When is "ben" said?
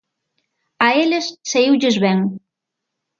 2.05-2.19